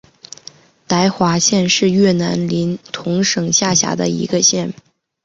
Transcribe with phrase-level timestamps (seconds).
[0.87, 4.73] 达怀县是越南林同省下辖的一个县。